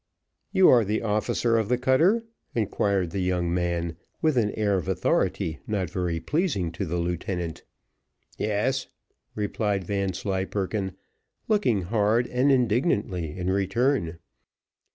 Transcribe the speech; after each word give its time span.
"You 0.51 0.67
are 0.69 0.83
the 0.83 1.03
officer 1.03 1.59
of 1.59 1.69
the 1.69 1.77
cutter?" 1.77 2.23
inquired 2.55 3.11
the 3.11 3.21
young 3.21 3.53
man, 3.53 3.97
with 4.19 4.35
an 4.35 4.49
air 4.55 4.73
of 4.75 4.87
authority 4.87 5.59
not 5.67 5.91
very 5.91 6.19
pleasing 6.19 6.71
to 6.71 6.87
the 6.87 6.97
lieutenant. 6.97 7.61
"Yes," 8.35 8.87
replied 9.35 9.83
Vanslyperken, 9.83 10.93
looking 11.47 11.83
hard 11.83 12.25
and 12.25 12.51
indignantly 12.51 13.37
in 13.37 13.51
return. 13.51 14.17